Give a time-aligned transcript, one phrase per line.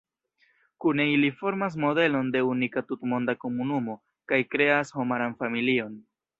[0.85, 4.01] Kune ili formas modelon de unika tutmonda komunumo,
[4.33, 5.97] kaj kreas homaran familion.